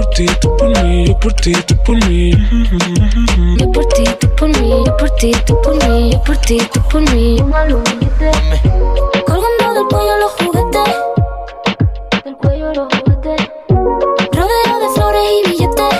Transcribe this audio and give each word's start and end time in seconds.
por 0.00 0.84
mí, 0.84 1.04
yo 1.06 1.18
por 1.18 1.32
ti, 1.34 1.52
tú 1.66 1.76
por 1.84 1.94
mí, 2.06 2.32
yo 2.32 2.40
por 2.40 2.54
ti, 2.54 2.64
tú 2.78 2.96
por 2.96 3.08
mí. 3.28 3.54
Yo 3.58 3.72
por 3.72 3.86
ti, 3.86 4.04
tú 4.18 4.28
por 4.36 4.48
mí, 4.48 4.84
yo 4.86 4.96
por 4.96 5.10
ti, 5.10 5.32
tú 5.46 5.60
por 5.62 5.88
mí, 5.88 6.12
yo 6.12 6.22
por 6.22 6.36
ti, 6.38 6.58
tú 6.72 6.80
por 6.90 7.00
mí. 7.12 7.36
Colgando 9.26 9.74
del 9.74 9.86
cuello 9.88 10.16
los 10.18 10.32
juguetes, 10.32 10.94
del 12.24 12.36
cuello 12.36 12.72
los 12.74 12.88
juguetes. 12.94 13.50
Rodeo 14.32 14.78
de 14.80 14.88
flores 14.94 15.22
y 15.32 15.50
billetes, 15.50 15.94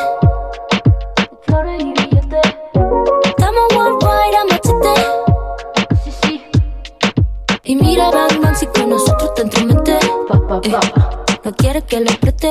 flores 1.43 1.81
y 1.81 1.93
billetes. 1.93 2.55
Estamos 3.25 3.65
worldwide 3.75 4.37
a 4.37 4.45
machete, 4.45 4.95
sí, 6.05 6.11
sí. 6.23 6.43
Y 7.65 7.77
mira 7.77 8.11
Batman 8.11 8.57
si 8.57 8.67
con 8.67 8.91
nosotros 8.91 9.35
te 9.35 9.43
entromete. 9.43 9.99
Eh, 10.63 10.81
no 11.45 11.53
quiere 11.55 11.83
que 11.83 12.01
le 12.01 12.13
preste. 12.15 12.51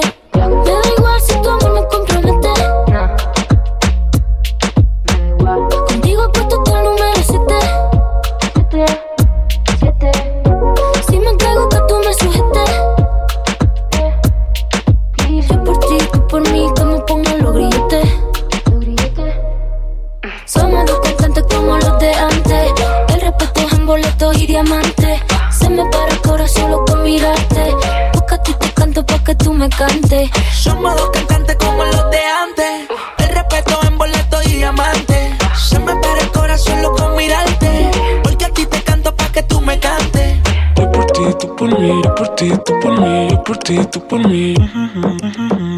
Por 41.60 41.78
mí, 41.78 42.02
yo 42.02 42.16
por 42.16 42.36
ti, 42.36 42.54
tú 42.66 42.80
por 42.80 43.02
mí, 43.02 43.28
yo 43.30 43.44
por 43.44 43.58
ti, 43.58 43.80
tú 43.92 44.00
por 44.08 44.26
mí. 44.26 44.54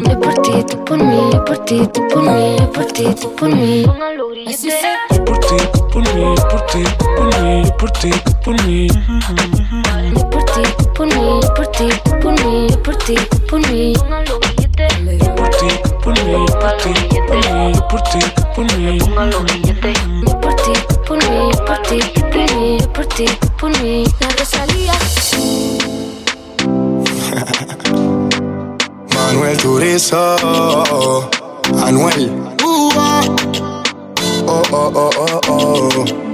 Yo 0.08 0.20
por 0.20 0.34
ti, 0.42 0.64
tú 0.70 0.84
por 0.84 0.96
mí, 0.96 1.30
yo 1.32 1.44
por 1.44 1.58
ti, 1.64 1.88
tú 1.92 2.06
por 2.08 2.22
mí, 2.22 2.56
yo 2.56 2.72
por 2.72 2.84
ti, 2.86 3.04
tú 3.20 3.34
por 3.34 3.48
mí. 3.48 3.84
Así. 4.46 4.70
Yo 5.10 5.24
por 5.24 5.38
ti, 5.40 5.56
tú 5.72 5.88
por 5.88 6.14
mí, 6.14 6.22
yo 6.36 6.48
por 6.48 6.66
ti, 6.66 6.84
tú 6.98 7.04
por 7.16 7.42
mí, 7.42 7.64
yo 7.64 7.76
por 7.76 7.90
ti, 7.90 8.10
tú 8.10 8.32
por 8.44 8.64
mí. 8.64 8.86
Yo 8.86 10.30
por 10.30 10.44
ti, 10.44 10.62
tú 10.78 10.92
por 10.94 11.06
mí, 11.08 11.40
yo 11.42 11.54
por 11.54 11.66
ti, 11.66 11.88
tú 12.04 12.20
por 12.20 12.32
mí, 12.44 12.66
yo 12.70 12.82
por 12.82 12.96
ti, 12.98 13.14
tú 13.16 13.38
por 13.48 13.60
mí. 13.72 13.92
Yo 13.92 15.34
por 15.34 15.50
ti, 15.50 15.66
tú 15.82 15.98
por 15.98 16.14
mí, 16.24 16.46
yo 16.46 16.58
por 16.60 16.76
ti, 16.76 16.92
tú 16.94 17.22
por 17.34 17.58
mí, 17.58 17.72
yo 17.72 17.88
por 17.88 18.02
ti, 18.02 18.18
tú 18.36 18.42
por 18.54 18.78
mí. 18.78 18.88
Yo 20.26 20.40
por 20.40 20.54
ti, 20.54 20.72
tú 20.88 21.02
por 21.04 21.18
mí, 21.28 21.50
yo 21.50 21.64
por 21.64 21.82
ti, 21.82 21.98
tú 22.14 22.20
por 22.30 22.54
mí, 22.54 22.78
yo 22.78 22.92
por 22.92 23.06
ti, 23.06 23.24
tú 23.26 23.48
por 23.58 23.82
mí. 23.82 24.04
La. 24.20 24.71
Manuel 29.42 29.56
Turizo, 29.58 30.36
Anuel. 31.84 32.30
Uh. 32.62 33.26
Oh, 34.46 34.62
oh, 34.70 34.92
oh, 34.94 35.10
oh, 35.18 35.40
oh. 35.48 36.31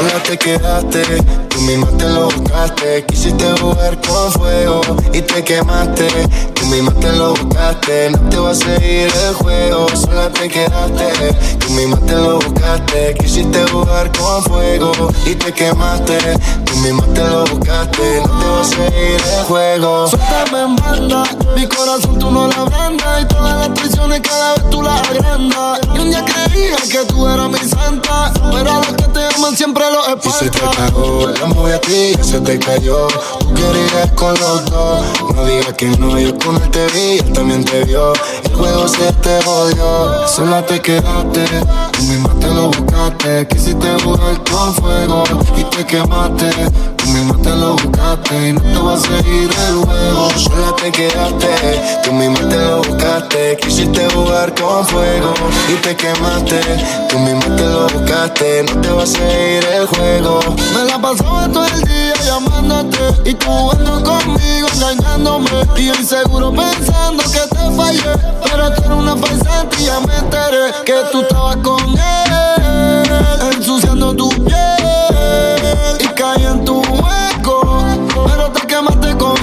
Sola 0.00 0.22
te 0.22 0.38
quedaste, 0.38 1.02
tú 1.50 1.60
misma 1.60 1.88
te 1.98 2.08
lo 2.08 2.30
buscaste. 2.30 3.04
Quisiste 3.04 3.44
jugar 3.60 4.00
con 4.00 4.32
fuego 4.32 4.80
y 5.12 5.20
te 5.20 5.44
quemaste. 5.44 6.08
Tú 6.54 6.64
misma 6.68 6.90
te 6.94 7.12
lo 7.12 7.34
buscaste, 7.34 8.08
no 8.08 8.18
te 8.30 8.38
va 8.38 8.50
a 8.52 8.54
seguir 8.54 9.12
el 9.26 9.34
juego. 9.34 9.86
Sola 9.94 10.30
te 10.30 10.48
quedaste, 10.48 11.34
tú 11.58 11.72
misma 11.74 11.98
te 12.06 12.14
lo 12.14 12.38
buscaste. 12.38 13.14
Quisiste 13.20 13.62
jugar 13.70 14.10
con 14.12 14.42
fuego 14.44 14.92
y 15.26 15.34
te 15.34 15.52
quemaste. 15.52 16.16
Tú 16.64 16.76
misma 16.76 17.04
te 17.12 17.22
lo 17.22 17.44
buscaste, 17.44 18.22
no 18.22 18.38
te 18.38 18.46
va 18.46 18.60
a 18.62 18.64
seguir 18.64 19.20
el 19.20 19.44
juego. 19.44 20.06
Suéltame 20.08 20.62
en 20.62 20.76
banda, 20.76 21.24
mi 21.54 21.66
corazón 21.66 22.18
tú 22.18 22.30
no 22.30 22.46
la 22.46 22.64
vendas 22.64 23.22
Y 23.22 23.24
todas 23.26 23.68
las 23.68 23.74
traiciones 23.74 24.20
cada 24.20 24.54
vez 24.54 24.70
tú 24.70 24.82
las 24.82 25.08
agrandas 25.08 25.80
Y 25.94 25.98
un 25.98 26.12
creía 26.12 26.76
que 26.90 27.04
tú 27.06 27.26
eras 27.26 27.50
mi 27.50 27.58
santa 27.58 28.32
Pero 28.50 28.70
a 28.70 28.76
los 28.76 28.86
que 28.86 29.04
te 29.04 29.26
aman 29.36 29.56
siempre 29.56 29.89
los 29.90 30.24
Y 30.24 30.30
se 30.30 30.50
te 30.50 30.60
cagó, 30.76 31.26
la 31.28 31.46
mueve 31.46 31.74
a 31.74 31.80
ti, 31.80 32.12
ya 32.16 32.24
se 32.24 32.40
te 32.40 32.58
cayó. 32.58 33.06
Tú 33.38 33.54
querías 33.54 34.10
con 34.14 34.34
los 34.34 34.64
dos. 34.70 35.04
No 35.34 35.44
digas 35.44 35.74
que 35.74 35.86
no, 35.86 36.18
yo 36.18 36.36
con 36.38 36.56
él 36.56 36.70
te 36.70 36.86
vi, 36.88 37.18
él 37.18 37.32
también 37.32 37.64
te 37.64 37.84
vio. 37.84 38.12
El 38.44 38.54
juego 38.54 38.88
se 38.88 39.12
te 39.14 39.42
jodió, 39.42 40.28
sola 40.28 40.64
te 40.64 40.80
quedaste. 40.80 41.44
Tú 41.92 42.02
misma 42.02 42.30
te 42.40 42.46
lo 42.48 42.66
buscaste. 42.68 43.46
Quisiste 43.48 43.88
jugar 44.02 44.42
con 44.50 44.74
fuego 44.74 45.24
y 45.56 45.64
te 45.64 45.84
quemaste. 45.86 46.50
Tú 46.96 47.06
misma 47.08 47.36
te 47.42 47.50
lo 47.50 47.76
buscaste 47.76 48.48
y 48.48 48.52
no 48.52 48.60
te 48.60 48.78
va 48.78 48.94
a 48.94 49.00
seguir 49.00 49.50
el 49.68 49.74
juego. 49.76 50.30
Sola 50.36 50.76
te 50.76 50.92
quedaste, 50.92 52.00
tú 52.04 52.12
misma 52.12 52.48
te 52.48 52.56
lo 52.56 52.82
buscaste. 52.82 53.56
Quisiste 53.60 54.08
jugar 54.10 54.54
con 54.54 54.86
fuego 54.86 55.34
y 55.68 55.74
te 55.82 55.96
quemaste. 55.96 56.60
Tú 57.08 57.18
misma 57.18 57.56
te 57.56 57.64
lo 57.64 57.88
buscaste, 57.88 58.62
no 58.64 58.80
te 58.80 58.90
va 58.90 59.02
a 59.02 59.06
seguir 59.06 59.64
el 59.72 59.79
Me 59.80 60.84
la 60.84 61.00
pasaba 61.00 61.48
todo 61.50 61.64
el 61.64 61.82
día 61.84 62.12
llamándote 62.22 62.98
Y 63.24 63.32
tú 63.32 63.46
jugando 63.46 64.02
conmigo, 64.02 64.68
engañándome. 64.74 65.48
Y 65.74 65.86
yo 65.86 65.94
inseguro 65.94 66.52
pensando 66.52 67.22
que 67.22 67.40
te 67.48 67.74
fallé 67.74 68.02
Pero 68.44 68.74
tú 68.74 68.82
eres 68.84 68.90
una 68.90 69.16
farsante 69.16 69.76
y 69.80 69.86
ya 69.86 70.00
me 70.00 70.14
enteré 70.18 70.72
Que 70.84 70.96
tú 71.10 71.22
estabas 71.22 71.56
con 71.62 71.98
él 71.98 73.54
Ensuciando 73.54 74.14
tu 74.14 74.28
piel 74.28 75.98
Y 75.98 76.06
caí 76.08 76.44
en 76.44 76.62
tu 76.62 76.80
hueco. 76.80 77.82
Pero 78.26 78.52
te 78.52 78.66
quemaste 78.66 79.16
con 79.16 79.39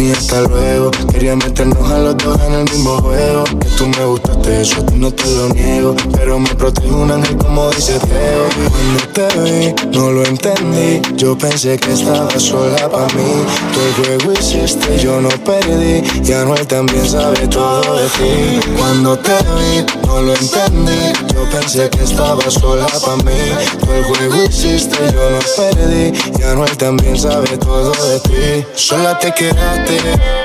y 0.00 0.12
hasta 0.12 0.40
luego. 0.42 0.90
Quería 1.10 1.36
meternos 1.36 1.90
a 1.90 1.98
los 1.98 2.16
dos 2.16 2.40
en 2.46 2.52
el 2.54 2.64
mismo 2.64 2.98
juego. 3.00 3.44
Que 3.44 3.68
tú 3.76 3.86
me 3.88 4.04
gustaste, 4.04 4.62
eso 4.62 4.84
no 4.94 5.10
te 5.10 5.24
lo 5.30 5.48
niego. 5.50 5.94
Pero 6.12 6.38
me 6.38 6.54
protege 6.54 6.90
un 6.90 7.10
ángel 7.10 7.36
como 7.36 7.70
dice 7.70 7.98
Diego. 8.06 8.46
Cuando 8.70 9.08
te 9.12 9.40
vi, 9.40 9.98
no 9.98 10.10
lo 10.10 10.24
entendí. 10.24 11.00
Yo 11.16 11.36
pensé 11.36 11.78
que 11.78 11.92
estabas 11.92 12.42
sola 12.42 12.88
para 12.88 13.06
mí. 13.14 13.44
Tú 13.72 13.80
el 13.80 14.18
juego 14.18 14.32
hiciste, 14.38 14.98
yo 14.98 15.20
no 15.20 15.30
perdí. 15.44 16.02
Y 16.24 16.32
Anuel 16.32 16.66
también 16.66 17.08
sabe 17.08 17.46
todo 17.48 17.96
de 17.96 18.08
ti. 18.08 18.60
Cuando 18.76 19.18
te 19.18 19.32
vi, 19.32 19.84
no 20.06 20.20
lo 20.22 20.34
entendí. 20.34 21.12
Yo 21.34 21.48
pensé 21.50 21.88
que 21.90 22.04
estabas 22.04 22.54
sola 22.54 22.86
para 22.86 23.16
mí. 23.16 23.32
Tú 23.80 23.92
el 23.92 24.04
juego 24.04 24.44
hiciste, 24.44 24.98
yo 25.12 25.30
no 25.30 25.38
perdí. 25.56 26.12
Y 26.38 26.42
Anuel 26.42 26.76
también 26.76 27.18
sabe 27.18 27.56
todo 27.58 27.92
de 27.92 28.20
ti. 28.20 28.66
Sola 28.74 29.18
te 29.18 29.32
quedaste, 29.32 29.87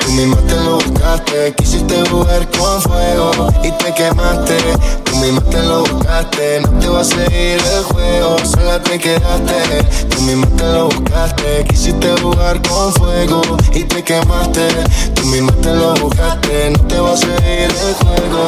tú 0.05 0.11
misma 0.11 0.37
te 0.47 0.55
lo 0.55 0.77
buscaste. 0.77 1.53
Quisiste 1.57 2.03
jugar 2.09 2.47
con 2.51 2.81
fuego 2.81 3.49
y 3.63 3.71
te 3.71 3.93
quemaste. 3.93 4.57
Tú 5.03 5.15
misma 5.17 5.41
te 5.41 5.63
lo 5.63 5.83
buscaste, 5.83 6.61
no 6.61 6.79
te 6.79 6.87
va 6.87 7.01
a 7.01 7.03
seguir 7.03 7.61
el 7.75 7.83
juego. 7.83 8.37
Sola 8.45 8.81
te 8.81 8.99
quedaste, 8.99 9.83
tú 10.09 10.21
misma 10.21 10.47
te 10.57 10.63
lo 10.63 10.89
buscaste. 10.89 11.65
Quisiste 11.69 12.15
jugar 12.21 12.61
con 12.67 12.93
fuego 12.93 13.41
y 13.73 13.83
te 13.83 14.03
quemaste. 14.03 14.67
Tú 15.13 15.25
misma 15.27 15.51
te 15.61 15.73
lo 15.73 15.93
buscaste, 15.95 16.69
no 16.71 16.79
te 16.87 16.99
vas 16.99 17.23
a 17.23 17.25
seguir 17.25 17.69
el 17.69 17.93
juego. 17.95 18.47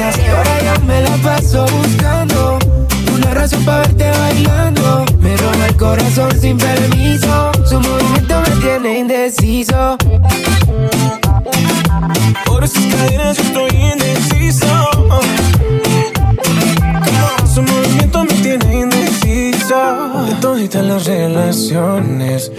Y 0.00 0.02
ahora 0.02 0.62
ya 0.62 0.78
me 0.86 1.02
la 1.02 1.14
paso 1.16 1.66
buscando 1.66 2.58
una 3.14 3.34
razón 3.34 3.62
para 3.66 3.80
verte 3.82 4.10
bailando. 4.10 5.04
Me 5.20 5.36
roba 5.36 5.66
el 5.66 5.76
corazón 5.76 6.40
sin 6.40 6.56
permiso. 6.56 7.52
Su 7.66 7.80
movimiento 7.80 8.40
me 8.40 8.56
tiene 8.62 8.98
indeciso. 9.00 9.98
Por 12.46 12.64
esas 12.64 12.82
cadenas 12.86 13.36
yo 13.36 13.42
estoy 13.42 13.70
indeciso. 13.76 14.66
Su 17.54 17.62
movimiento 17.62 18.24
me 18.24 18.34
tiene 18.40 18.80
indeciso. 18.80 20.24
De 20.26 20.34
todas 20.40 20.74
las 20.76 21.04
relaciones, 21.04 22.50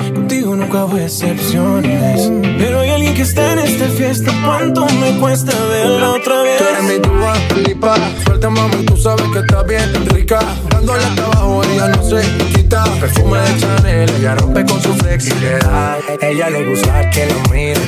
hubo 0.74 0.98
excepciones. 0.98 2.32
Pero 2.58 2.80
hay 2.80 2.90
alguien 2.92 3.14
que 3.14 3.24
está 3.24 3.54
en 3.54 3.60
esta 3.60 3.88
fiesta. 3.90 4.32
¿Cuánto 4.46 4.86
me 4.86 5.20
cuesta 5.20 5.52
verla 5.66 6.12
otra 6.12 6.42
vez? 6.44 6.58
Tú 6.58 6.64
eres 6.64 6.84
mi 6.84 7.00
Dua 7.00 7.34
Lipa 7.66 7.96
Suelta 8.24 8.50
mami, 8.50 8.86
tú 8.86 8.96
sabes 8.96 9.26
que 9.34 9.40
estás 9.40 9.66
bien 9.68 10.06
rica 10.10 10.40
Dándole 10.70 11.04
hasta 11.04 11.26
abajo, 11.26 11.62
ella 11.64 11.88
no 11.90 12.04
se 12.04 12.22
quita 12.54 12.84
Perfume 13.00 13.40
de 13.40 13.60
Chanel, 13.60 14.10
ella 14.18 14.36
rompe 14.36 14.66
con 14.66 14.82
su 14.82 14.94
flexibilidad 14.96 15.98
Ella 16.22 16.50
le 16.50 16.70
gusta 16.70 17.10
que 17.10 17.26
la 17.26 17.36
mire. 17.52 17.82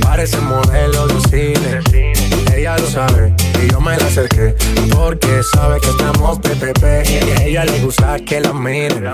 Parece 0.00 0.38
modelo 0.38 1.06
de 1.08 1.20
cine. 1.28 1.80
Ella 2.54 2.78
lo 2.78 2.86
sabe 2.86 3.34
y 3.62 3.70
yo 3.70 3.80
me 3.80 3.96
la 3.96 4.06
acerqué 4.06 4.54
porque 4.90 5.42
sabe 5.52 5.80
que 5.80 5.90
estamos 5.90 6.38
PPP. 6.38 6.84
Y 7.10 7.30
a 7.30 7.42
ella 7.44 7.64
le 7.64 7.80
gusta 7.80 8.16
que 8.20 8.40
la 8.40 8.52
mire. 8.52 9.12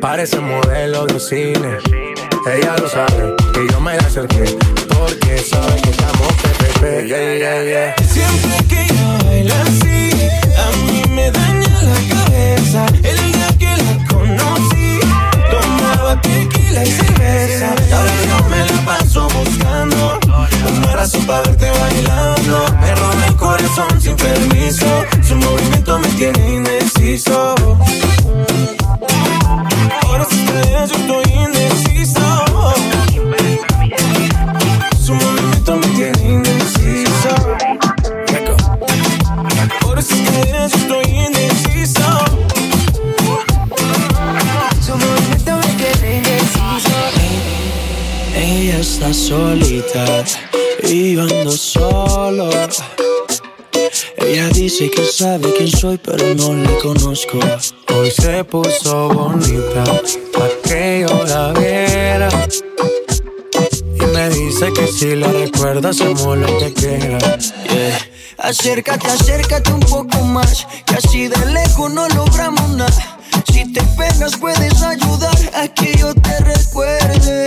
Parece 0.00 0.40
modelo 0.40 1.06
de 1.06 1.20
cine. 1.20 2.05
Ella 2.46 2.76
lo 2.78 2.88
sabe 2.88 3.34
y 3.60 3.72
yo 3.72 3.80
me 3.80 3.96
la 3.96 4.06
acerqué 4.06 4.56
porque 4.88 5.38
sabe 5.38 5.80
que 5.82 5.90
estamos 5.90 6.32
PPP. 6.42 7.06
Yeah, 7.08 7.34
yeah, 7.38 7.64
yeah. 7.64 7.94
Siempre 8.08 8.56
que 8.68 8.82
ella 8.82 9.18
baila 9.24 9.62
así, 9.62 10.10
a 10.56 10.76
mí 10.84 11.02
me 11.10 11.28
daña 11.32 11.82
la 11.82 12.14
cabeza. 12.14 12.86
El 13.02 13.32
día 13.32 13.48
que 13.58 13.76
la 13.82 14.06
conocí, 14.06 15.00
tomaba 15.50 16.20
tequila 16.20 16.84
y 16.84 16.90
cerveza. 16.92 17.74
Y 17.88 17.92
ahora 17.92 18.12
yo 18.28 18.48
me 18.48 18.58
la 18.58 18.80
paso 18.84 19.28
buscando 19.28 20.20
una 20.76 20.92
razón 20.92 21.26
para 21.26 21.42
verte 21.42 21.68
bailando. 21.68 22.64
Me 22.80 22.94
roba 22.94 23.26
el 23.26 23.36
corazón 23.36 24.00
sin 24.00 24.14
permiso. 24.14 24.86
Su 25.26 25.34
movimiento 25.34 25.98
me 25.98 26.08
tiene 26.10 26.54
indeciso. 26.54 27.56
Ahora 30.02 30.26
cadenas 30.46 30.90
yo 30.90 31.05
solita 49.26 50.24
y 50.84 51.14
yo 51.14 51.22
ando 51.22 51.50
solo. 51.50 52.48
Ella 54.18 54.48
dice 54.48 54.90
que 54.90 55.04
sabe 55.04 55.52
quién 55.56 55.68
soy, 55.68 55.98
pero 55.98 56.34
no 56.34 56.54
la 56.54 56.70
conozco. 56.78 57.38
Hoy 57.94 58.10
se 58.10 58.44
puso 58.44 59.08
bonita 59.08 59.84
pa' 60.32 60.48
que 60.62 61.06
yo 61.08 61.24
la 61.24 61.52
viera. 61.52 62.28
Y 64.00 64.04
me 64.14 64.28
dice 64.30 64.72
que 64.72 64.86
si 64.86 65.16
la 65.16 65.28
recuerda 65.28 65.90
hacemos 65.90 66.38
lo 66.38 66.58
que 66.58 66.72
quiera. 66.72 67.18
Yeah. 67.18 67.98
Acércate, 68.38 69.08
acércate 69.08 69.72
un 69.72 69.80
poco 69.80 70.18
más, 70.22 70.66
que 70.84 70.94
así 70.94 71.26
de 71.26 71.46
lejos 71.46 71.92
no 71.92 72.08
logramos 72.10 72.68
nada. 72.70 73.18
Si 73.52 73.72
te 73.72 73.82
pegas 73.98 74.36
puedes 74.36 74.82
ayudar 74.82 75.36
a 75.54 75.66
que 75.68 75.96
yo 75.96 76.14
te 76.14 76.38
recuerde. 76.40 77.46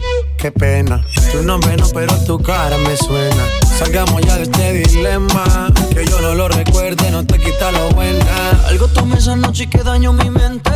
qué 0.41 0.51
pena. 0.51 1.03
Tu 1.31 1.43
nombre 1.43 1.77
no, 1.77 1.87
pero 1.93 2.17
tu 2.25 2.39
cara 2.41 2.75
me 2.79 2.97
suena. 2.97 3.43
Salgamos 3.77 4.21
ya 4.23 4.37
de 4.37 4.43
este 4.43 4.73
dilema. 4.73 5.71
Que 5.93 6.03
yo 6.05 6.19
no 6.19 6.33
lo 6.33 6.47
recuerde, 6.47 7.11
no 7.11 7.23
te 7.23 7.37
quita 7.37 7.71
lo 7.71 7.89
buena. 7.89 8.25
Algo 8.67 8.87
tomé 8.87 9.17
esa 9.17 9.35
noche 9.35 9.69
que 9.69 9.83
dañó 9.83 10.13
mi 10.13 10.31
mente. 10.31 10.71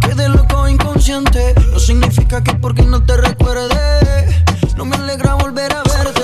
Quedé 0.00 0.30
loco 0.30 0.66
inconsciente. 0.68 1.54
No 1.70 1.78
significa 1.78 2.42
que 2.42 2.54
porque 2.54 2.82
no 2.82 3.02
te 3.02 3.18
recuerde. 3.18 3.76
No 4.76 4.86
me 4.86 4.96
alegra 4.96 5.34
volver 5.34 5.72
a 5.74 5.82
verte. 5.82 6.22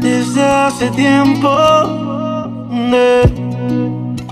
Desde 0.00 0.44
hace 0.44 0.90
tiempo 0.90 1.48
eh, 2.70 3.22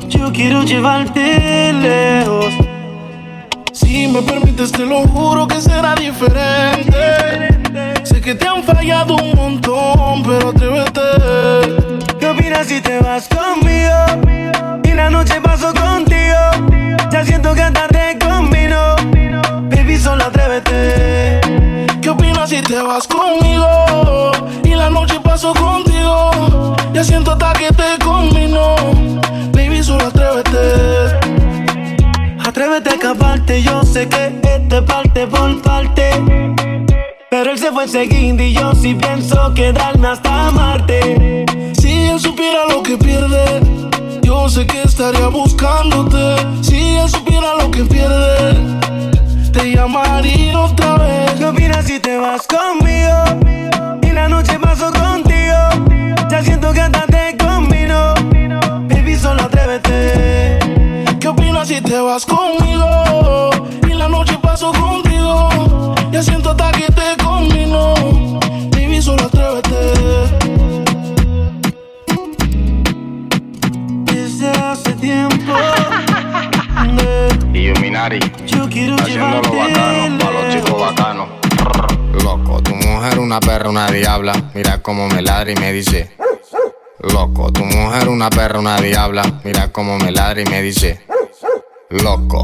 yo 0.09 0.31
quiero 0.31 0.63
llevarte 0.63 1.73
lejos. 1.73 2.72
Si 3.93 4.09
me 4.09 4.23
permites, 4.23 4.73
te 4.73 4.87
lo 4.87 5.07
juro 5.07 5.47
que 5.47 5.61
será 5.61 5.95
diferente. 5.95 6.97
Sé 8.05 8.23
que 8.23 8.35
te 8.35 8.49
han 8.49 8.65
fallado 8.65 9.17
un 9.17 9.37
montón, 9.37 10.23
pero 10.23 10.49
atrévete. 10.49 10.92
Seguindo 37.89 38.43
y 38.43 38.53
yo 38.53 38.75
sí 38.75 38.95
pienso 38.95 39.53
quedarme 39.55 40.09
hasta 40.09 40.51
Marte. 40.51 41.45
Si 41.81 41.93
él 41.93 42.21
supiera 42.21 42.67
lo 42.69 42.83
que 42.83 42.97
pierde, 42.97 43.61
yo 44.23 44.49
sé 44.49 44.67
que 44.67 44.83
estaría 44.83 45.27
buscándote. 45.29 46.37
Si 46.63 46.79
él 46.79 47.09
supiera 47.09 47.57
lo 47.57 47.71
que 47.71 47.85
pierde, 47.85 48.79
te 49.53 49.73
llamaría 49.75 50.59
otra 50.59 50.97
vez. 50.97 51.33
¿Qué 51.39 51.47
opinas 51.47 51.87
si 51.87 51.99
te 51.99 52.17
vas 52.19 52.47
conmigo? 52.47 53.32
Y 85.53 85.61
me 85.61 85.73
dice. 85.73 86.11
Loco, 87.01 87.53
tu 87.53 87.65
mujer 87.65 88.09
una 88.09 88.31
perra, 88.31 88.59
una 88.59 88.81
diabla. 88.81 89.41
Mira 89.45 89.73
cómo 89.73 89.99
me 89.99 90.11
ladra 90.11 90.41
y 90.41 90.45
me 90.45 90.63
dice. 90.63 91.01
Loco, 91.91 92.43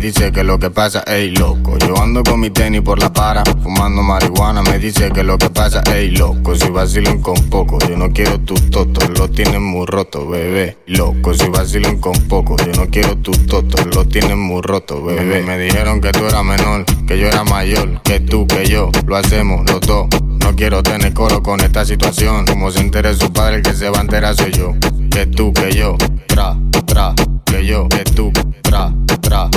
dice 0.00 0.32
que 0.32 0.42
lo 0.42 0.58
que 0.58 0.70
pasa, 0.70 1.04
ey 1.06 1.30
loco. 1.30 1.76
Yo 1.78 2.00
ando 2.00 2.22
con 2.22 2.40
mi 2.40 2.50
tenis 2.50 2.80
por 2.80 2.98
la 2.98 3.12
para, 3.12 3.44
fumando 3.62 4.02
marihuana, 4.02 4.62
me 4.62 4.78
dice 4.78 5.10
que 5.10 5.22
lo 5.22 5.36
que 5.36 5.50
pasa, 5.50 5.82
ey 5.94 6.10
loco. 6.10 6.56
Si 6.56 6.68
vacilan 6.70 7.20
con 7.20 7.36
poco, 7.50 7.78
yo 7.86 7.96
no 7.96 8.10
quiero 8.10 8.40
tus 8.40 8.70
totos, 8.70 9.10
lo 9.18 9.28
tienen 9.28 9.62
muy 9.62 9.86
roto, 9.86 10.26
bebé. 10.26 10.78
Loco, 10.86 11.34
si 11.34 11.48
vacilan 11.48 11.98
con 11.98 12.14
poco, 12.28 12.56
yo 12.56 12.72
no 12.80 12.88
quiero 12.90 13.16
tus 13.18 13.46
totos, 13.46 13.86
lo 13.94 14.06
tienen 14.06 14.38
muy 14.38 14.62
roto, 14.62 15.04
bebé. 15.04 15.42
Me 15.42 15.58
dijeron 15.58 16.00
que 16.00 16.10
tú 16.12 16.26
eras 16.26 16.44
menor, 16.44 16.84
que 17.06 17.18
yo 17.18 17.28
era 17.28 17.44
mayor, 17.44 18.00
que 18.02 18.20
tú, 18.20 18.46
que 18.46 18.66
yo, 18.66 18.90
lo 19.06 19.16
hacemos 19.16 19.70
los 19.70 19.80
dos. 19.82 20.08
No 20.40 20.56
quiero 20.56 20.82
tener 20.82 21.12
coro 21.12 21.42
con 21.42 21.60
esta 21.60 21.84
situación. 21.84 22.46
Como 22.46 22.70
se 22.70 22.80
entere 22.80 23.14
su 23.14 23.30
padre, 23.32 23.56
el 23.56 23.62
que 23.62 23.74
se 23.74 23.90
va 23.90 23.98
a 23.98 24.00
enterar 24.00 24.34
soy 24.34 24.52
yo. 24.52 24.74
Que 25.10 25.26
tú, 25.26 25.52
que 25.52 25.72
yo, 25.72 25.96
tra, 26.26 26.56
tra, 26.86 27.14
que 27.44 27.66
yo, 27.66 27.88
que 27.88 28.04
tú, 28.04 28.32
tra, 28.62 28.92
tra, 29.20 29.50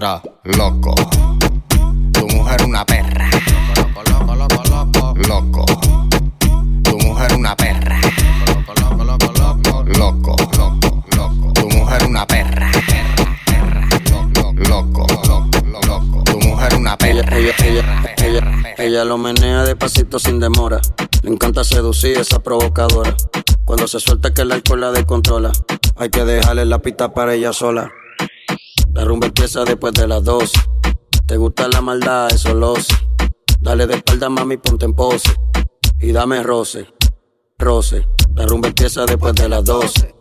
loco. 0.00 0.94
Tu 2.12 2.26
mujer 2.28 2.62
una 2.64 2.84
perra. 2.86 3.28
Loco. 5.28 5.64
Tu 6.82 6.98
mujer 6.98 7.34
una 7.36 7.54
perra. 7.54 8.00
Loco, 8.78 9.34
loco, 9.34 9.84
loco. 9.98 11.52
Tu 11.52 11.68
mujer 11.68 12.06
una 12.06 12.26
perra. 12.26 12.70
Loco, 14.68 15.06
loco, 15.28 15.60
loco. 15.64 16.22
Tu 16.24 16.38
mujer 16.48 16.74
una 16.76 16.96
perra. 16.96 17.30
ella 18.78 19.04
lo 19.04 19.18
menea 19.18 19.64
despacito 19.64 20.18
sin 20.18 20.40
demora. 20.40 20.80
Le 21.22 21.30
encanta 21.30 21.62
seducir 21.62 22.16
esa 22.16 22.42
provocadora. 22.42 23.14
Cuando 23.66 23.86
se 23.86 24.00
suelta 24.00 24.32
que 24.32 24.42
el 24.42 24.52
alcohol 24.52 24.80
la 24.80 24.92
descontrola. 24.92 25.52
Hay 25.96 26.08
que 26.08 26.24
dejarle 26.24 26.64
la 26.64 26.78
pista 26.78 27.12
para 27.12 27.34
ella 27.34 27.52
sola. 27.52 27.92
La 28.92 29.04
rumba 29.04 29.28
empieza 29.28 29.64
después 29.64 29.92
de 29.94 30.06
las 30.08 30.24
12. 30.24 30.52
Te 31.26 31.36
gusta 31.36 31.68
la 31.68 31.80
maldad, 31.80 32.28
eso 32.32 32.54
lo 32.54 32.74
sé. 32.76 32.94
Dale 33.60 33.86
de 33.86 33.94
espalda, 33.94 34.28
mami, 34.28 34.56
ponte 34.56 34.84
en 34.84 34.94
pose. 34.94 35.32
Y 36.00 36.12
dame 36.12 36.42
roce, 36.42 36.88
roce. 37.58 38.08
La 38.34 38.46
rumba 38.46 38.68
empieza 38.68 39.04
después 39.06 39.34
de 39.34 39.48
las 39.48 39.64
12. 39.64 40.14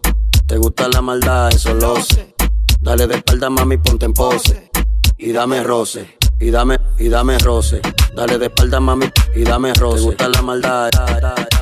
Te 0.46 0.58
gusta 0.58 0.88
la 0.88 1.02
maldad, 1.02 1.50
eso 1.54 1.74
lo 1.74 1.96
sé. 2.02 2.36
Dale 2.82 3.08
de 3.08 3.16
espalda, 3.16 3.50
mami, 3.50 3.78
ponte 3.78 4.06
en 4.06 4.14
pose. 4.14 4.70
Y 5.18 5.32
dame 5.32 5.64
roce, 5.64 6.18
y 6.40 6.52
dame, 6.52 6.80
y 6.98 7.10
dame 7.10 7.38
roce. 7.40 7.82
Dale 8.16 8.38
de 8.38 8.46
espalda, 8.46 8.80
mami, 8.80 9.08
y 9.36 9.44
dame 9.44 9.74
roce. 9.74 9.98
Te 9.98 10.06
gusta 10.06 10.30
la 10.30 10.42
maldad, 10.42 10.90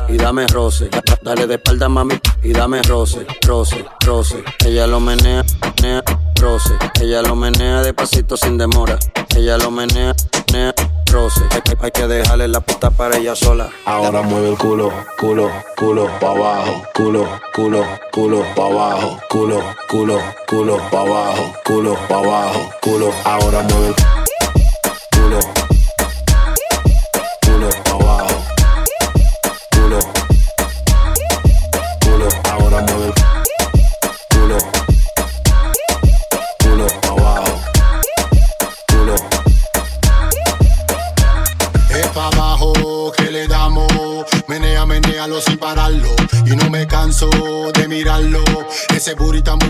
y 0.10 0.18
dame 0.18 0.46
roce. 0.48 0.90
Dale 1.24 1.48
de 1.48 1.56
espalda, 1.56 1.90
mami, 1.90 2.16
y 2.44 2.54
dame 2.54 2.82
roce, 2.84 3.26
roce, 3.46 3.86
roce. 4.06 4.44
Ella 4.66 4.88
lo 4.88 5.00
menea, 5.00 5.44
menea, 5.82 6.04
roce. 6.40 6.74
Ella 7.02 7.22
lo 7.22 7.36
menea 7.36 7.82
despacito 7.82 8.38
sin 8.38 8.58
demora. 8.58 8.98
Ella 9.36 9.58
lo 9.58 9.72
menea, 9.72 10.16
menea, 10.52 10.74
roce. 11.12 11.42
Hay, 11.52 11.62
hay- 11.68 11.78
hay 11.82 11.92
que 11.92 12.08
dejarle 12.08 12.48
la 12.48 12.62
pista 12.62 12.90
para 12.92 13.18
ella 13.18 13.36
sola. 13.36 13.70
Ahora 13.86 14.22
mueve 14.22 14.50
el 14.50 14.58
culo, 14.58 14.92
culo, 15.20 15.50
culo, 15.78 16.10
pa' 16.20 16.32
abajo, 16.32 16.84
culo, 16.96 17.28
culo, 17.56 17.86
culo, 18.12 18.44
pa' 18.56 18.66
abajo, 18.66 19.20
culo, 19.30 19.62
culo, 19.90 20.20
culo, 20.48 20.78
pa' 20.92 21.00
abajo, 21.02 21.54
culo, 21.66 21.98
pa' 22.08 22.16
abajo, 22.18 22.70
culo. 22.82 23.14
Ahora 23.26 23.62
mueve 23.64 23.88
el 23.88 23.96
culo, 25.16 25.40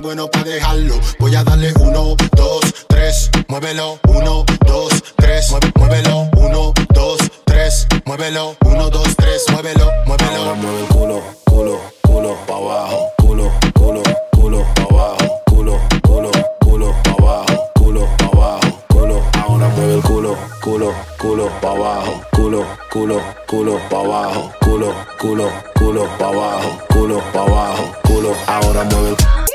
bueno 0.07 0.31
para 0.31 0.45
dejarlo. 0.45 0.95
Voy 1.19 1.35
a 1.35 1.43
darle 1.43 1.73
uno, 1.81 2.15
dos, 2.31 2.61
tres, 2.87 3.29
muévelo, 3.49 3.99
uno, 4.07 4.45
dos, 4.65 4.89
tres, 5.17 5.53
muévelo, 5.75 6.29
uno, 6.37 6.73
dos, 6.93 7.17
tres, 7.43 7.85
muévelo, 8.05 8.55
uno, 8.65 8.89
dos, 8.89 9.13
tres, 9.17 9.43
muévelo, 9.51 9.91
muévelo. 10.05 10.37
Ahora 10.37 10.53
mueve 10.53 10.79
el 10.79 10.87
culo, 10.87 11.21
culo, 11.43 11.81
culo, 12.03 12.37
pa' 12.47 12.55
abajo, 12.55 13.11
culo, 13.17 13.51
culo, 13.73 14.03
culo, 14.31 14.65
pa' 14.75 14.83
abajo, 14.83 15.41
culo, 15.45 15.77
culo, 15.99 16.31
culo, 16.61 16.93
pa' 17.03 17.11
abajo, 17.11 17.69
culo, 17.75 18.07
pa' 18.17 18.25
abajo, 18.27 18.83
culo. 18.87 19.23
Ahora 19.43 19.67
mueve 19.75 19.95
el 19.95 20.01
culo, 20.03 20.37
culo, 20.63 20.93
culo, 21.19 21.51
pa' 21.61 21.71
abajo, 21.71 22.21
culo, 22.31 22.65
culo, 22.93 23.21
culo, 23.45 23.79
pa' 23.89 23.99
abajo, 23.99 24.53
culo, 24.61 24.93
culo, 25.19 25.51
culo, 25.75 26.07
pa' 26.17 26.27
abajo, 26.29 26.79
culo, 26.93 27.21
pa' 27.33 27.41
abajo, 27.41 27.91
culo. 28.03 28.33
Ahora 28.47 28.85
mueve 28.85 29.09
el 29.09 29.47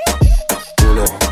culo, 1.04 1.31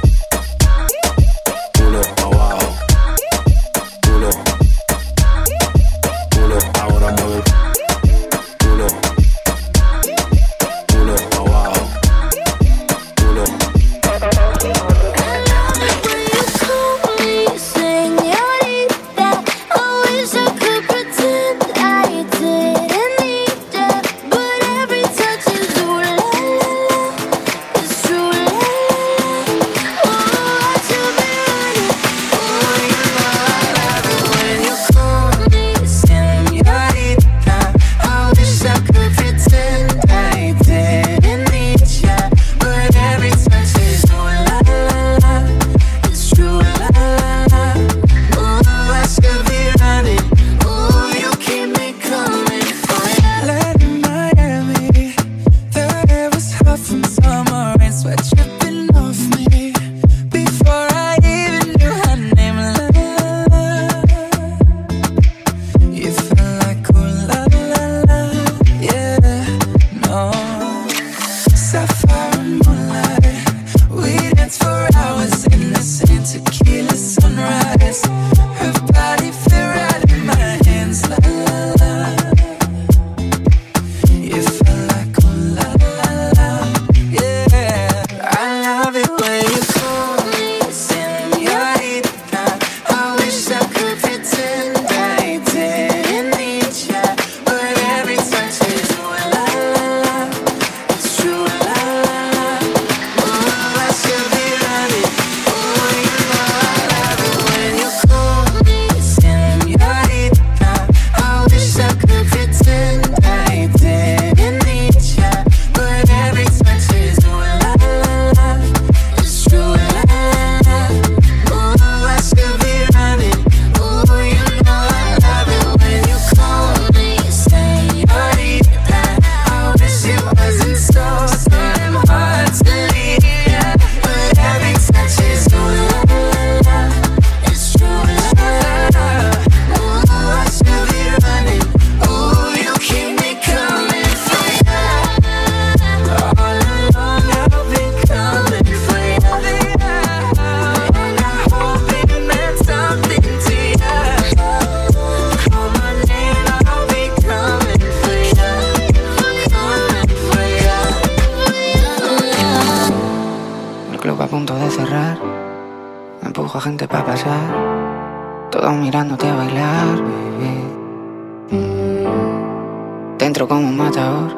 Como 173.49 173.69
un 173.69 173.77
matador. 173.77 174.37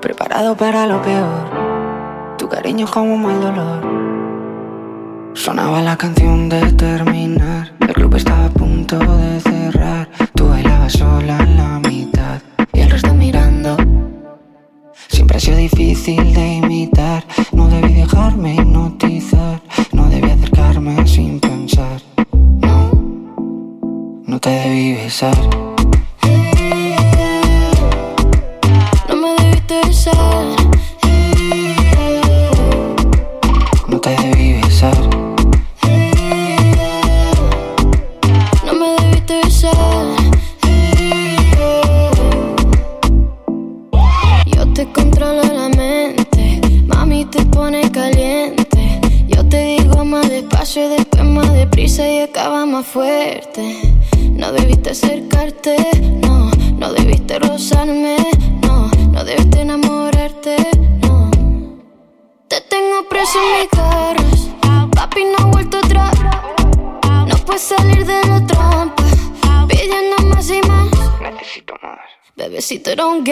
Preparado 0.00 0.56
para 0.56 0.86
lo 0.86 1.02
peor. 1.02 2.36
Tu 2.38 2.48
cariño 2.48 2.84
es 2.84 2.90
como 2.92 3.14
un 3.14 3.22
mal 3.22 3.40
dolor. 3.40 3.82
Sonaba 5.34 5.82
la 5.82 5.96
canción 5.96 6.48
de 6.48 6.72
terminar. 6.72 7.72
El 7.80 7.92
club 7.92 8.14
estaba 8.14 8.44
a 8.44 8.50
punto 8.50 8.96
de 9.00 9.40
cerrar. 9.40 10.08
Tú 10.36 10.48
bailabas 10.48 10.92
sola 10.92 11.36
en 11.40 11.56
la 11.56 11.80
mitad. 11.80 12.40
Y 12.72 12.80
el 12.82 12.90
resto 12.90 13.12
mirando. 13.12 13.76
Siempre 15.08 15.38
ha 15.38 15.40
sido 15.40 15.56
difícil 15.56 16.32
de 16.32 16.54
imitar. 16.54 17.24
No 17.50 17.66
debí 17.66 17.92
dejarme 17.92 18.54
hipnotizar. 18.54 19.60
No 19.92 20.08
debí 20.08 20.30
acercarme 20.30 21.04
sin 21.08 21.40
pensar. 21.40 22.00
No, 22.60 22.92
no 24.26 24.38
te 24.38 24.50
debí 24.50 24.94
besar. 24.94 25.71
don't 73.02 73.24
get 73.24 73.31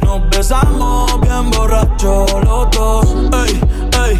nos 0.11 0.29
besamos 0.29 1.21
bien 1.21 1.49
borracho 1.51 2.25
los 2.43 2.69
dos. 2.71 3.15
Ey, 3.45 4.19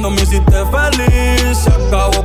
cuando 0.00 0.10
me 0.10 0.22
hiciste 0.22 0.64
feliz, 0.66 1.56
se 1.56 1.70
acabó 1.70 2.15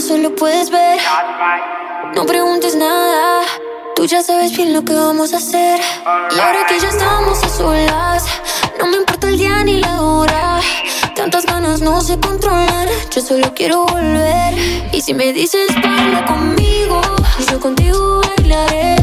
solo 0.00 0.34
puedes 0.34 0.70
ver. 0.70 0.98
No 2.14 2.26
preguntes 2.26 2.76
nada, 2.76 3.42
tú 3.94 4.04
ya 4.04 4.22
sabes 4.22 4.56
bien 4.56 4.72
lo 4.72 4.84
que 4.84 4.94
vamos 4.94 5.32
a 5.32 5.38
hacer. 5.38 5.80
Y 6.34 6.38
ahora 6.38 6.66
que 6.66 6.78
ya 6.78 6.88
estamos 6.88 7.42
a 7.42 7.48
solas, 7.48 8.24
no 8.78 8.86
me 8.86 8.98
importa 8.98 9.28
el 9.28 9.38
día 9.38 9.62
ni 9.64 9.80
la 9.80 10.02
hora. 10.02 10.60
Tantas 11.14 11.46
ganas 11.46 11.80
no 11.80 12.00
se 12.00 12.18
controlan, 12.18 12.88
yo 13.14 13.22
solo 13.22 13.52
quiero 13.54 13.86
volver. 13.86 14.54
Y 14.92 15.00
si 15.00 15.14
me 15.14 15.32
dices 15.32 15.68
baila 15.82 16.24
conmigo, 16.26 17.00
yo 17.50 17.60
contigo 17.60 18.20
bailaré. 18.36 18.96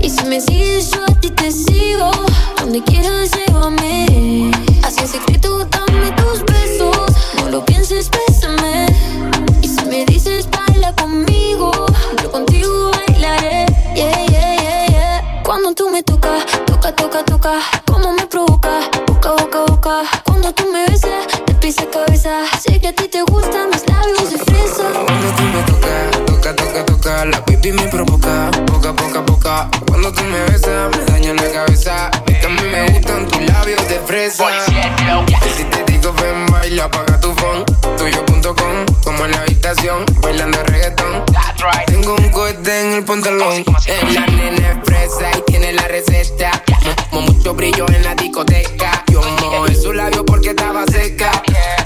Y 0.00 0.10
si 0.10 0.24
me 0.24 0.40
sigues, 0.40 0.90
yo 0.90 1.04
a 1.04 1.20
ti 1.20 1.30
te 1.30 1.50
sigo. 1.52 2.10
Donde 2.58 2.82
quieras, 2.82 3.30
llévame. 3.32 4.50
Así 4.82 5.00
en 5.00 5.08
secreto, 5.08 5.64
dame 5.66 6.10
tus 6.12 6.44
besos. 6.44 7.12
No 7.36 7.50
lo 7.50 7.64
pienses, 7.64 8.10
bésame. 8.10 8.45
Toca, 16.96 17.24
toca. 17.24 17.60
Como 17.86 18.12
me 18.12 18.26
provoca, 18.26 18.80
boca, 19.06 19.32
boca, 19.32 19.60
boca. 19.68 20.02
Cuando 20.24 20.52
tú 20.52 20.64
me 20.72 20.86
besas, 20.86 21.26
de 21.46 21.54
pies 21.54 21.78
a 21.78 21.86
cabeza. 21.86 22.30
Sé 22.60 22.80
que 22.80 22.88
a 22.88 22.92
ti 22.92 23.08
te 23.08 23.22
gustan 23.22 23.70
mis 23.70 23.86
labios 23.88 24.30
de 24.30 24.38
fresa. 24.38 24.84
Cuando 24.92 25.28
tú 25.36 25.42
me 25.42 25.62
tocas, 25.62 26.26
toca, 26.26 26.56
toca, 26.56 26.86
toca, 26.86 27.24
la 27.26 27.40
baby 27.40 27.72
me 27.72 27.88
provoca, 27.88 28.50
poca, 28.66 28.92
poca, 28.94 29.24
poca. 29.24 29.70
Cuando 29.86 30.12
tú 30.12 30.22
me 30.24 30.40
besas, 30.44 30.96
me 30.96 31.04
daña 31.04 31.34
la 31.34 31.52
cabeza. 31.52 32.10
Es 32.26 32.38
que 32.38 32.46
a 32.46 32.48
mí 32.48 32.62
me 32.70 32.90
gustan 32.90 33.28
tus 33.28 33.40
labios 33.42 33.88
de 33.88 34.00
fresa. 34.00 34.44
Habitación, 39.88 40.04
bailando 40.20 40.62
reggaetón. 40.64 41.24
Tengo 41.86 42.14
un 42.16 42.28
cohete 42.30 42.80
en 42.80 42.92
el 42.94 43.04
pantalón. 43.04 43.64
En 43.86 44.14
la 44.14 44.26
nena 44.26 44.72
es 44.72 44.78
fresa 44.84 45.30
y 45.38 45.42
tiene 45.50 45.72
la 45.72 45.82
receta. 45.88 46.50
Mo- 47.12 47.20
mo- 47.20 47.32
mucho 47.32 47.54
brillo 47.54 47.86
en 47.88 48.02
la 48.04 48.14
discoteca. 48.14 49.04
Yo 49.10 49.20
mojo 49.22 49.66
en 49.66 49.80
su 49.80 49.92
labio 49.92 50.24
porque 50.24 50.50
estaba 50.50 50.84
seca. 50.86 51.30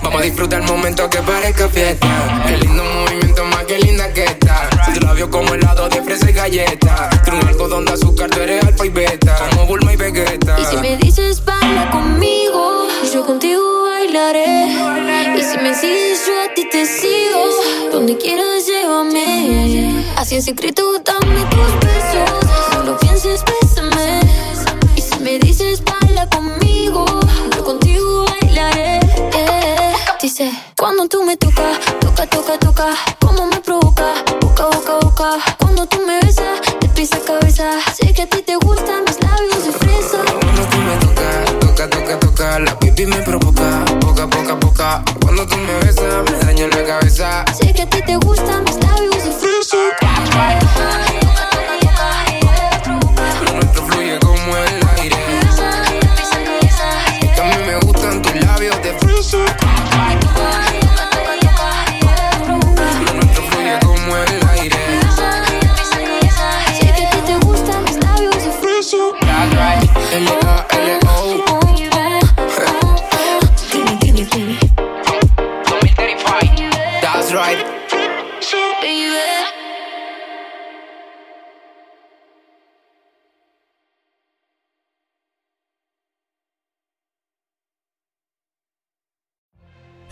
Vamos 0.03 0.21
a 0.21 0.25
disfrutar 0.25 0.61
el 0.63 0.67
momento 0.69 1.09
que 1.11 1.19
parezca 1.19 1.69
fiesta. 1.69 2.07
Qué 2.47 2.57
lindo 2.59 2.83
movimiento, 2.85 3.45
más 3.45 3.65
que 3.65 3.79
linda 3.79 4.13
que 4.13 4.25
está. 4.25 4.69
Si 4.87 4.93
tu 4.99 5.01
labio 5.07 5.31
como 5.31 5.55
helado 5.55 5.89
de 5.89 6.03
fresa 6.03 6.31
y 6.31 6.33
galleta. 6.33 7.11
Tiene 7.25 7.41
un 7.41 7.49
algodón 7.49 7.85
de 7.85 7.93
azúcar, 7.93 8.31
tú 8.31 8.41
eres 8.41 8.65
alfa 8.65 8.87
y 8.87 8.91
beta. 8.91 9.37
Como 9.51 9.67
Bulma 9.67 9.93
y 9.93 9.97
Vegeta. 9.97 10.57
Y 10.59 10.65
si 10.65 10.77
me 10.79 10.97
dices 10.97 11.45
baila 11.45 11.91
conmigo, 11.91 12.89
yo 13.13 13.25
contigo 13.27 13.83
bailaré. 13.85 14.69
Y 15.37 15.43
si 15.43 15.59
me 15.59 15.75
sigues, 15.75 16.27
yo 16.27 16.33
a 16.51 16.55
ti 16.55 16.67
te 16.71 16.85
sigo. 16.87 17.41
Donde 17.93 18.17
quieras, 18.17 18.67
llévame. 18.67 20.05
Así 20.17 20.37
en 20.37 20.43
secreto, 20.43 20.83
dame 21.05 21.45
tus 21.51 21.81
besos. 21.81 22.75
No 22.75 22.85
lo 22.85 22.99
pienses, 22.99 23.43
bésame. 23.45 24.21
Y 24.95 25.01
si 25.01 25.19
me 25.21 25.39
dices, 25.41 25.83
baila 25.85 26.29
conmigo, 26.29 27.05
yo 27.57 27.65
contigo 27.65 28.25
bailaré. 28.27 29.01
Eh. 29.35 29.93
Dice, 30.23 30.53
cuando 30.77 31.09
tú 31.09 31.25
me 31.25 31.37
tocas, 31.37 31.81
toca, 32.01 32.27
toca, 32.27 32.59
toca, 32.59 32.95
como 33.21 33.47
me 33.47 33.61
provoca, 33.61 34.15
boca, 34.41 34.67
boca, 34.67 34.95
boca. 35.03 35.31
Cuando 35.59 35.87
tú 35.87 35.99
me 36.07 36.21
besas, 36.21 36.61
de 36.81 36.89
pisa 36.91 37.19
cabeza, 37.27 37.73
sé 37.93 38.13
que 38.13 38.23
a 38.23 38.27
ti 38.27 38.41
te 38.43 38.55
gustan 38.57 39.05
mis 39.05 39.21
labios 39.21 39.65
de 39.65 39.73
fresa. 39.73 40.19
Cuando 40.41 40.63
tú 40.63 40.77
me 40.79 40.97
tocas, 40.97 41.59
toca, 41.61 41.91
toca, 41.91 42.21
toca, 42.21 42.59
la 42.61 42.79
pipi 42.79 43.07
me 43.07 43.17
provoca. 43.23 43.90
Cuando 45.23 45.47
tú 45.47 45.57
me 45.57 45.75
besas, 45.85 46.31
me 46.31 46.39
daño 46.39 46.67
la 46.69 46.85
cabeza. 46.85 47.45
Sé 47.53 47.73
que 47.73 47.83
a 47.83 47.87
ti 47.89 48.03
te 48.03 48.17
gustan 48.17 48.70
That's 76.41 77.33
right. 77.33 77.77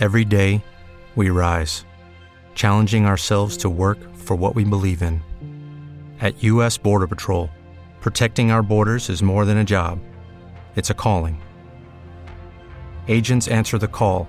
Every 0.00 0.24
day, 0.24 0.62
we 1.16 1.30
rise, 1.30 1.84
challenging 2.54 3.04
ourselves 3.04 3.56
to 3.58 3.68
work 3.68 3.98
for 4.14 4.36
what 4.36 4.54
we 4.54 4.62
believe 4.62 5.02
in. 5.02 5.20
At 6.20 6.40
U.S. 6.44 6.78
Border 6.78 7.08
Patrol, 7.08 7.50
protecting 8.00 8.52
our 8.52 8.62
borders 8.62 9.10
is 9.10 9.24
more 9.24 9.44
than 9.44 9.58
a 9.58 9.64
job, 9.64 9.98
it's 10.76 10.90
a 10.90 10.94
calling. 10.94 11.42
Agents 13.08 13.48
answer 13.48 13.76
the 13.76 13.88
call, 13.88 14.28